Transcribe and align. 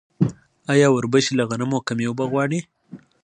آیا 0.73 0.87
وربشې 0.91 1.33
له 1.37 1.43
غنمو 1.49 1.85
کمې 1.87 2.05
اوبه 2.07 2.25
غواړي؟ 2.31 2.59